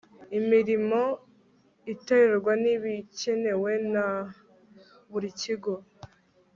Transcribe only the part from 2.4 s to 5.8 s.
n ibikenewe na buri kigo